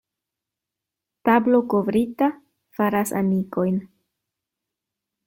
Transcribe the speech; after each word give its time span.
Tablo 1.27 1.59
kovrita 1.73 2.27
faras 2.79 3.13
amikojn. 3.21 3.77